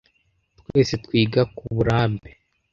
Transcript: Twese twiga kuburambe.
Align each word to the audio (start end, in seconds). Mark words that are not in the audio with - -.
Twese 0.59 0.93
twiga 1.03 1.41
kuburambe. 1.55 2.29